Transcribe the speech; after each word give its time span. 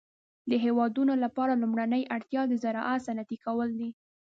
د 0.49 0.51
هيوادونو 0.63 1.13
لپاره 1.23 1.53
لومړنۍ 1.61 2.03
اړتيا 2.15 2.41
د 2.47 2.53
زراعت 2.63 2.99
صنعتي 3.07 3.37
کول 3.45 3.69
دي. 3.79 3.89